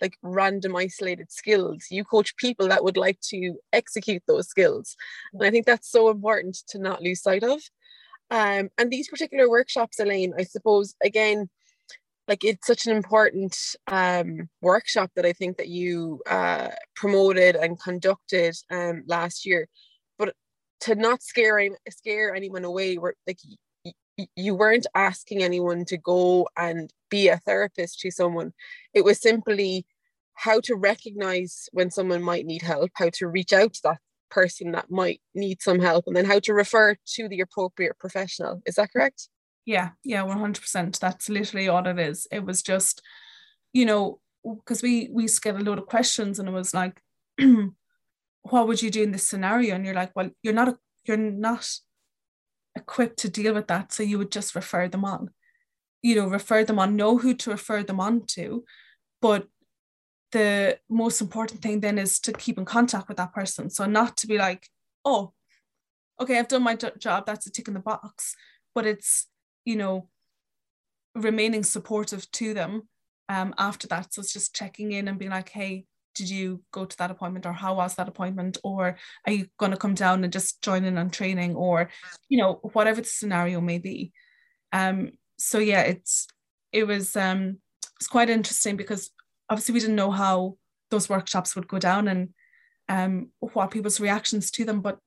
[0.00, 1.86] like random isolated skills.
[1.90, 4.96] You coach people that would like to execute those skills.
[5.32, 7.60] And i think that's so important to not lose sight of.
[8.30, 11.48] Um, and these particular workshops elaine i suppose again
[12.28, 13.56] like it's such an important
[13.88, 19.68] um, workshop that i think that you uh, promoted and conducted um, last year.
[20.18, 20.34] But
[20.82, 23.38] to not scare scare anyone away like
[24.36, 28.52] you weren't asking anyone to go and be a therapist to someone.
[28.94, 29.86] It was simply
[30.34, 33.98] how to recognize when someone might need help, how to reach out to that
[34.30, 38.62] person that might need some help, and then how to refer to the appropriate professional.
[38.64, 39.28] Is that correct?
[39.66, 40.98] Yeah, yeah, 100%.
[40.98, 42.26] That's literally all it is.
[42.32, 43.02] It was just,
[43.72, 46.72] you know, because we we used to get a load of questions and it was
[46.72, 47.02] like,
[48.42, 49.74] what would you do in this scenario?
[49.74, 51.68] And you're like, well, you're not a, you're not
[52.80, 53.92] equipped to deal with that.
[53.92, 55.30] So you would just refer them on,
[56.02, 58.64] you know, refer them on, know who to refer them on to.
[59.20, 59.46] But
[60.32, 63.70] the most important thing then is to keep in contact with that person.
[63.70, 64.68] So not to be like,
[65.04, 65.32] oh,
[66.20, 68.34] okay, I've done my job, that's a tick in the box.
[68.74, 69.26] But it's,
[69.64, 70.08] you know,
[71.14, 72.88] remaining supportive to them
[73.28, 74.14] um, after that.
[74.14, 77.46] So it's just checking in and being like, hey, did you go to that appointment
[77.46, 78.58] or how was that appointment?
[78.64, 78.96] Or
[79.26, 81.90] are you going to come down and just join in on training or
[82.28, 84.12] you know whatever the scenario may be?
[84.72, 86.26] Um so yeah it's
[86.72, 87.58] it was um
[87.98, 89.10] it's quite interesting because
[89.48, 90.56] obviously we didn't know how
[90.90, 92.30] those workshops would go down and
[92.88, 94.98] um what people's reactions to them but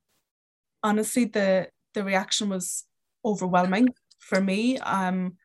[0.81, 2.85] honestly the the reaction was
[3.23, 4.79] overwhelming for me.
[4.79, 5.37] Um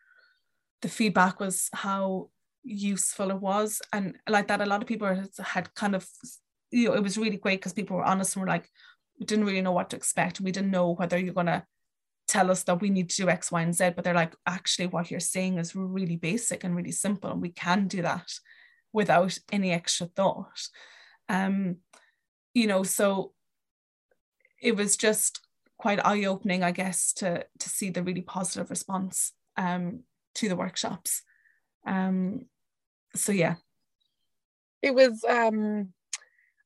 [0.83, 2.31] the feedback was how
[2.69, 3.83] useful it was.
[3.93, 6.07] And like that a lot of people had kind of
[6.71, 8.69] you know it was really great because people were honest and were like
[9.19, 10.41] we didn't really know what to expect.
[10.41, 11.65] We didn't know whether you're going to
[12.29, 13.91] tell us that we need to do x y and z.
[13.91, 17.51] But they're like actually what you're saying is really basic and really simple and we
[17.51, 18.31] can do that
[18.93, 20.69] without any extra thought.
[21.29, 21.79] Um
[22.55, 23.33] you know so
[24.61, 25.41] it was just
[25.79, 30.01] quite eye-opening i guess to to see the really positive response um
[30.35, 31.23] to the workshops.
[31.87, 32.47] Um
[33.15, 33.57] so yeah.
[34.83, 35.93] It was um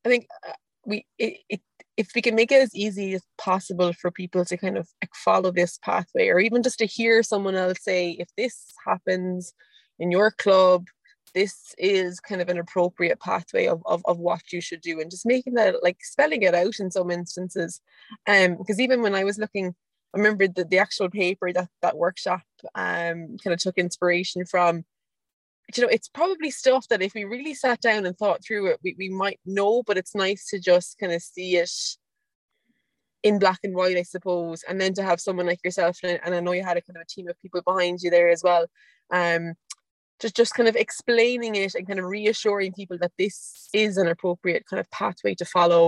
[0.05, 0.53] i think uh,
[0.85, 1.61] we it, it
[1.97, 5.51] if we can make it as easy as possible for people to kind of follow
[5.51, 9.53] this pathway or even just to hear someone else say if this happens
[9.99, 10.87] in your club
[11.35, 15.01] this is kind of an appropriate pathway of, of, of what you should do.
[15.01, 17.81] And just making that like spelling it out in some instances.
[18.27, 19.75] Um because even when i was looking
[20.15, 22.43] i remember the, the actual paper that that workshop
[22.75, 24.85] um kind of took inspiration from
[25.77, 28.79] you know it's probably stuff that if we really sat down and thought through it
[28.83, 31.73] we, we might know but it's nice to just kind of see it
[33.23, 36.35] in black and white i suppose and then to have someone like yourself and, and
[36.35, 38.43] i know you had a kind of a team of people behind you there as
[38.43, 38.67] well
[39.13, 39.55] um
[40.21, 44.09] just just kind of explaining it and kind of reassuring people that this is an
[44.09, 45.87] appropriate kind of pathway to follow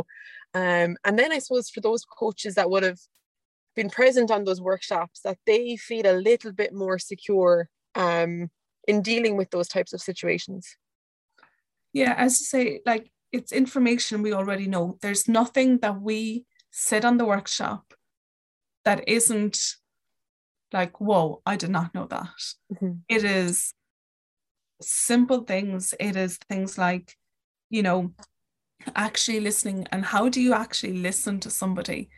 [0.54, 2.98] um, and then i suppose for those coaches that would have
[3.76, 8.50] been present on those workshops that they feel a little bit more secure um,
[8.86, 10.76] in dealing with those types of situations.
[11.92, 14.96] Yeah as you say like it's information we already know.
[15.02, 17.94] There's nothing that we said on the workshop
[18.84, 19.58] that isn't
[20.72, 22.28] like whoa i did not know that.
[22.72, 22.92] Mm-hmm.
[23.08, 23.74] it is
[24.82, 25.94] simple things.
[25.98, 27.16] It is things like
[27.70, 28.12] you know
[28.94, 32.10] actually listening and how do you actually listen to somebody?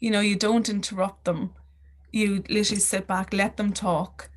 [0.00, 1.52] You know you don't interrupt them.
[2.12, 4.30] You literally sit back let them talk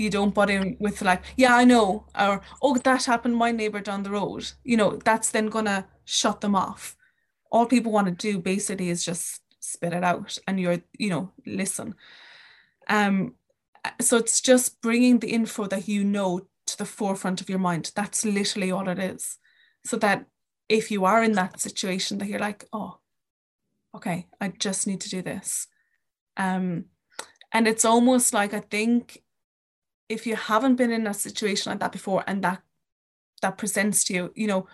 [0.00, 3.80] you don't butt in with like yeah i know or oh that happened my neighbor
[3.80, 4.50] down the road.
[4.64, 6.96] You know that's then gonna shut them off.
[7.52, 11.32] All people want to do basically is just spit it out and you're you know
[11.46, 11.94] listen.
[12.88, 13.34] Um
[14.00, 17.92] so it's just bringing the info that you know to the forefront of your mind.
[17.94, 19.38] That's literally all it is.
[19.84, 20.26] So that
[20.68, 22.98] if you are in that situation that you're like oh
[23.94, 25.66] okay i just need to do this
[26.36, 26.84] um
[27.52, 29.20] and it's almost like i think
[30.10, 32.60] if you haven't been in a situation like that before and that
[33.40, 34.66] that presents to you you know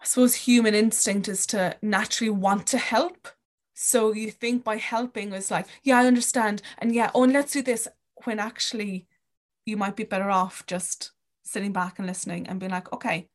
[0.00, 3.28] i suppose human instinct is to naturally want to help.
[3.76, 6.60] So you think by helping is like yeah i understand.
[6.78, 7.88] And yeah oh and let's do this
[8.24, 9.06] when actually
[9.64, 13.28] you might be better off just sitting back and listening and being like okay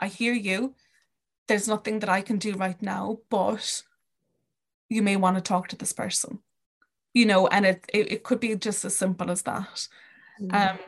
[0.00, 0.74] i hear you.
[1.46, 3.82] There's nothing that i can do right now but
[4.88, 6.40] you may want to talk to this person.
[7.14, 9.88] You know and it it, it could be just as simple as that.
[10.52, 10.78] Um,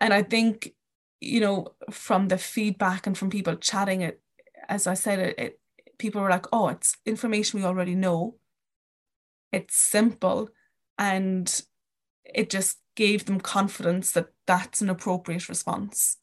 [0.00, 0.74] and I think,
[1.20, 4.20] you know, from the feedback and from people chatting it,
[4.68, 5.60] as I said, it, it
[5.98, 8.36] people were like, oh, it's information we already know.
[9.52, 10.48] It's simple.
[10.98, 11.62] And
[12.24, 16.16] it just gave them confidence that that's an appropriate response.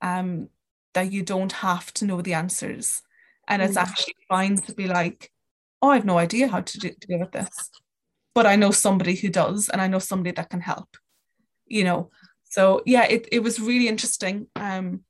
[0.00, 0.48] Um,
[0.94, 3.02] that you don't have to know the answers.
[3.46, 3.82] And it's mm.
[3.82, 5.30] actually fine to be like,
[5.82, 7.70] oh, I have no idea how to, do, to deal with this.
[8.34, 10.88] But I know somebody who does, and I know somebody that can help
[11.68, 12.10] you know.
[12.44, 14.46] So yeah it, it was really interesting.
[14.56, 15.04] Um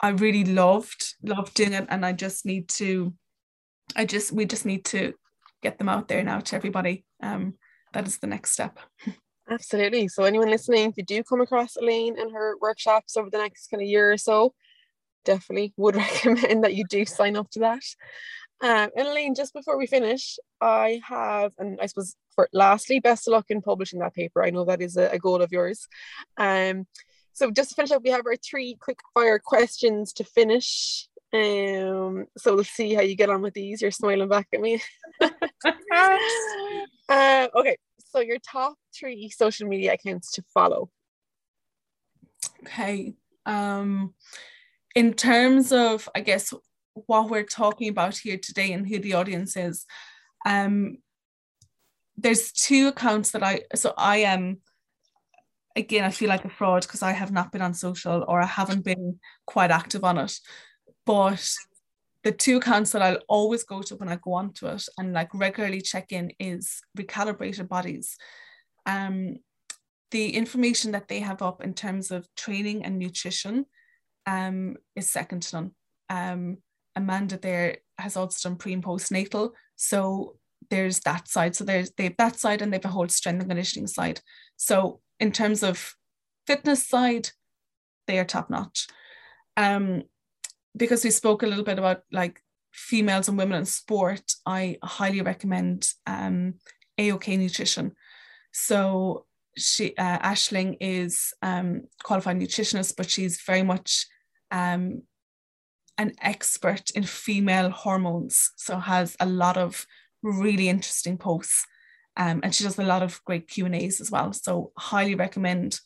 [0.00, 3.14] i really loved loved doing it and i just need to
[3.94, 5.14] i just we just need to
[5.62, 7.04] get them out there now to everybody.
[7.22, 7.54] Um
[7.92, 8.78] that is the next step.
[9.50, 10.08] Absolutely.
[10.08, 13.68] So anyone listening if you do come across elaine and her workshops over the next
[13.68, 14.54] kind of year or so
[15.24, 17.82] definitely would recommend that you do sign up to that
[18.60, 23.28] um, and Elaine, just before we finish, I have, and I suppose for lastly, best
[23.28, 24.44] of luck in publishing that paper.
[24.44, 25.86] I know that is a, a goal of yours.
[26.36, 26.86] Um,
[27.32, 31.08] so just to finish up, we have our three quick fire questions to finish.
[31.32, 33.82] Um, so we'll see how you get on with these.
[33.82, 34.80] You're smiling back at me.
[35.20, 35.30] uh,
[37.56, 40.90] okay, so your top three social media accounts to follow.
[42.62, 43.14] Okay.
[43.46, 44.14] Um,
[44.94, 46.54] in terms of, I guess,
[46.94, 49.84] what we're talking about here today and who the audience is.
[50.46, 50.98] Um,
[52.16, 54.58] there's two accounts that I so I am
[55.74, 58.46] again I feel like a fraud because I have not been on social or I
[58.46, 60.38] haven't been quite active on it.
[61.04, 61.44] But
[62.22, 65.34] the two accounts that I'll always go to when I go onto it and like
[65.34, 68.16] regularly check in is recalibrated bodies.
[68.86, 69.36] Um,
[70.10, 73.66] the information that they have up in terms of training and nutrition
[74.26, 75.70] um, is second to none.
[76.08, 76.58] Um,
[76.96, 79.50] Amanda there has also done pre and postnatal.
[79.76, 80.36] So
[80.70, 81.56] there's that side.
[81.56, 84.20] So there's they have that side and they have a whole strength and conditioning side.
[84.56, 85.94] So in terms of
[86.46, 87.30] fitness side,
[88.06, 88.88] they are top notch.
[89.56, 90.02] Um,
[90.76, 92.40] because we spoke a little bit about like
[92.72, 96.54] females and women in sport, I highly recommend um,
[96.98, 97.92] AOK Nutrition.
[98.52, 99.26] So
[99.56, 104.06] she uh, Ashling is um, qualified nutritionist, but she's very much
[104.50, 105.02] um,
[105.98, 109.86] an expert in female hormones, so has a lot of
[110.22, 111.66] really interesting posts.
[112.16, 114.32] Um, and she does a lot of great Q and A's as well.
[114.32, 115.80] So highly recommend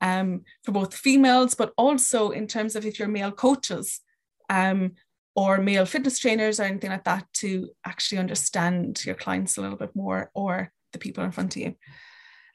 [0.00, 4.00] um, for both females, but also in terms of if you're male coaches,
[4.48, 4.92] um,
[5.36, 9.76] or male fitness trainers or anything like that to actually understand your clients a little
[9.76, 11.74] bit more or the people in front of you.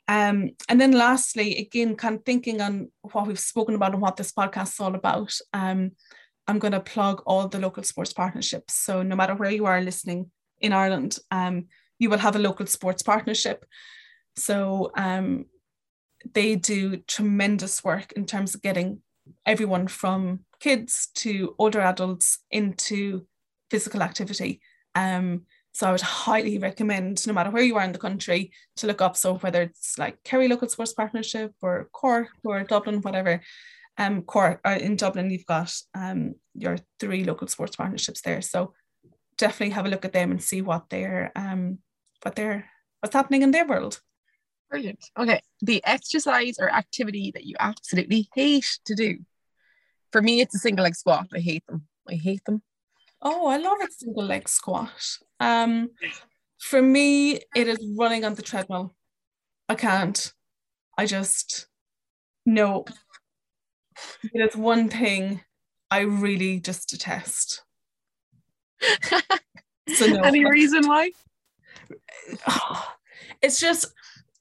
[0.07, 4.17] Um, and then lastly, again, kind of thinking on what we've spoken about and what
[4.17, 5.91] this podcast is all about, um,
[6.47, 8.73] I'm going to plug all the local sports partnerships.
[8.75, 11.65] So no matter where you are listening in Ireland, um,
[11.99, 13.65] you will have a local sports partnership.
[14.35, 15.45] So um,
[16.33, 19.01] they do tremendous work in terms of getting
[19.45, 23.25] everyone from kids to older adults into
[23.71, 24.61] physical activity.
[24.93, 25.43] Um,
[25.73, 29.01] so I would highly recommend, no matter where you are in the country, to look
[29.01, 29.17] up.
[29.17, 33.41] So whether it's like Kerry Local Sports Partnership or Cork or Dublin, whatever.
[33.97, 38.41] Um, Cork uh, in Dublin, you've got um your three local sports partnerships there.
[38.41, 38.73] So
[39.37, 41.79] definitely have a look at them and see what they're um
[42.23, 42.69] what they're
[42.99, 44.01] what's happening in their world.
[44.69, 45.05] Brilliant.
[45.17, 45.41] Okay.
[45.61, 49.19] The exercise or activity that you absolutely hate to do.
[50.11, 51.27] For me, it's a single leg squat.
[51.33, 51.87] I hate them.
[52.09, 52.61] I hate them.
[53.21, 55.17] Oh, I love a single leg squat.
[55.39, 55.89] Um,
[56.59, 58.95] for me, it is running on the treadmill.
[59.67, 60.33] I can't.
[60.97, 61.67] I just
[62.45, 62.85] no.
[64.33, 65.41] Is one thing
[65.91, 67.63] I really just detest.
[68.81, 70.21] so no.
[70.21, 71.11] Any reason why?
[73.41, 73.93] It's just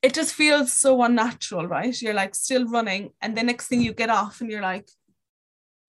[0.02, 2.00] it just feels so unnatural, right?
[2.00, 4.88] You're like still running, and the next thing you get off, and you're like,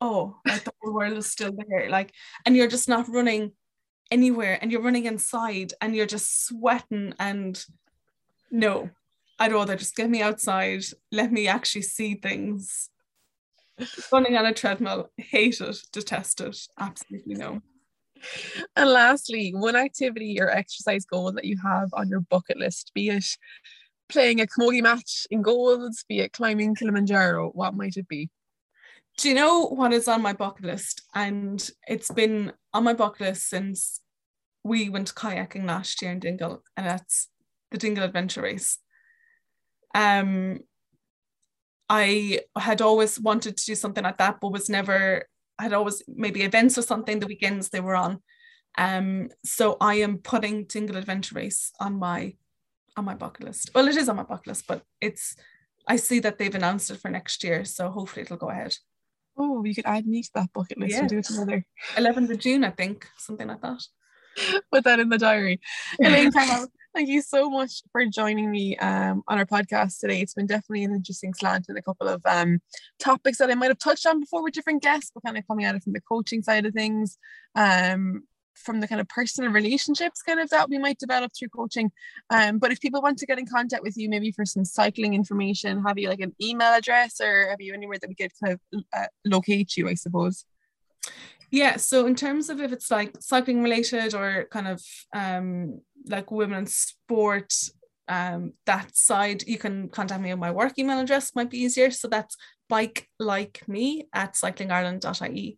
[0.01, 1.89] oh, like the whole world is still there.
[1.89, 2.13] Like,
[2.45, 3.51] and you're just not running
[4.11, 7.13] anywhere, and you're running inside, and you're just sweating.
[7.19, 7.63] And
[8.51, 8.89] no,
[9.37, 12.89] I'd rather just get me outside, let me actually see things.
[14.11, 17.61] Running on a treadmill, hate it, detest it, absolutely no.
[18.75, 23.09] And lastly, one activity or exercise goal that you have on your bucket list, be
[23.09, 23.25] it
[24.09, 28.29] playing a camogie match in goals, be it climbing Kilimanjaro, what might it be?
[29.17, 31.01] Do you know what is on my bucket list?
[31.13, 34.01] And it's been on my bucket list since
[34.63, 37.29] we went kayaking last year in Dingle, and that's
[37.71, 38.79] the Dingle Adventure Race.
[39.93, 40.59] Um,
[41.89, 45.27] I had always wanted to do something like that, but was never.
[45.57, 48.21] I had always maybe events or something the weekends they were on.
[48.77, 52.35] Um, so I am putting Dingle Adventure Race on my
[52.97, 53.71] on my bucket list.
[53.73, 55.35] Well, it is on my bucket list, but it's
[55.87, 58.75] I see that they've announced it for next year, so hopefully it'll go ahead.
[59.37, 61.01] Oh, you could add me to that bucket list yeah.
[61.01, 61.65] and do it together.
[61.95, 63.83] 11th of June, I think, something like that.
[64.71, 65.59] Put that in the diary.
[65.99, 66.31] Elaine
[66.95, 70.21] thank you so much for joining me um, on our podcast today.
[70.21, 72.61] It's been definitely an interesting slant and a couple of um,
[72.99, 75.65] topics that I might have touched on before with different guests, but kind of coming
[75.65, 77.17] at it from the coaching side of things.
[77.53, 78.23] Um,
[78.53, 81.91] from the kind of personal relationships kind of that we might develop through coaching.
[82.29, 85.13] Um, but if people want to get in contact with you, maybe for some cycling
[85.13, 88.53] information, have you like an email address or have you anywhere that we could kind
[88.53, 90.45] of uh, locate you, I suppose?
[91.55, 94.83] Yeah, so in terms of if it's like cycling related or kind of
[95.13, 97.53] um, like women's sport,
[98.09, 101.91] um, that side, you can contact me on my work email address, might be easier.
[101.91, 102.35] So that's
[102.67, 105.57] bike like me at cyclingireland.ie.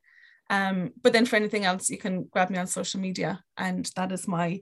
[0.52, 4.12] Um, but then for anything else, you can grab me on social media, and that
[4.12, 4.62] is my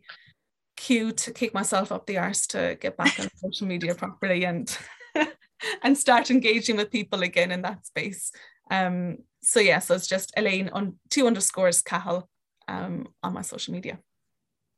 [0.78, 4.78] cue to kick myself up the arse to get back on social media properly and
[5.84, 8.32] and start engaging with people again in that space.
[8.72, 12.28] Um, so yeah, so it's just Elaine on two underscores Cahill
[12.68, 14.00] um, on my social media.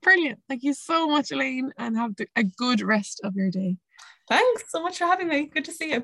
[0.03, 0.39] Brilliant.
[0.47, 3.77] Thank you so much, Elaine, and have a good rest of your day.
[4.27, 5.45] Thanks so much for having me.
[5.45, 6.03] Good to see you.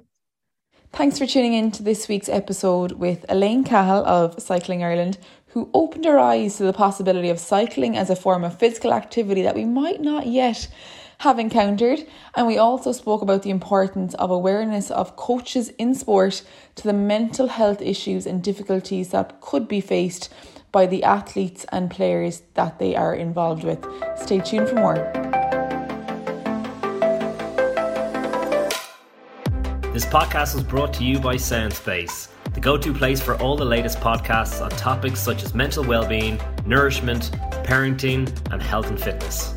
[0.93, 5.69] Thanks for tuning in to this week's episode with Elaine Cahill of Cycling Ireland, who
[5.73, 9.55] opened our eyes to the possibility of cycling as a form of physical activity that
[9.55, 10.67] we might not yet
[11.23, 12.05] have encountered.
[12.35, 16.43] And we also spoke about the importance of awareness of coaches in sport
[16.75, 20.33] to the mental health issues and difficulties that could be faced
[20.73, 23.85] by the athletes and players that they are involved with.
[24.17, 24.95] Stay tuned for more.
[29.93, 33.63] This podcast was brought to you by Soundspace, the go to place for all the
[33.63, 37.31] latest podcasts on topics such as mental well being, nourishment,
[37.63, 39.53] parenting, and health and fitness.